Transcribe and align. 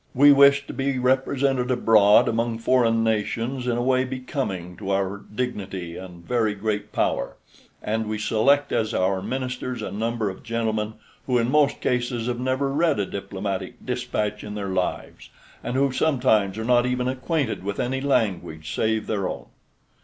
We 0.15 0.31
wish 0.31 0.65
to 0.65 0.73
be 0.73 0.97
represented 0.97 1.69
abroad 1.69 2.27
among 2.27 2.57
foreign 2.57 3.03
nations 3.03 3.67
in 3.67 3.77
a 3.77 3.83
way 3.83 4.03
becoming 4.03 4.75
to 4.77 4.89
our 4.89 5.19
dignity 5.19 5.95
and 5.95 6.25
very 6.27 6.55
great 6.55 6.91
power, 6.91 7.37
and 7.83 8.07
we 8.09 8.17
select 8.17 8.71
as 8.71 8.95
our 8.95 9.21
ministers 9.21 9.83
a 9.83 9.91
number 9.91 10.31
of 10.31 10.41
gentlemen 10.41 10.95
who 11.27 11.37
in 11.37 11.51
most 11.51 11.81
cases 11.81 12.25
have 12.25 12.39
never 12.39 12.73
read 12.73 12.97
a 12.97 13.05
diplomatic 13.05 13.85
dispatch 13.85 14.43
in 14.43 14.55
their 14.55 14.69
lives, 14.69 15.29
and 15.63 15.75
who 15.75 15.91
sometimes 15.91 16.57
are 16.57 16.65
not 16.65 16.87
even 16.87 17.07
acquainted 17.07 17.63
with 17.63 17.79
any 17.79 18.01
language 18.01 18.73
save 18.73 19.05
their 19.05 19.27
own. 19.29 19.49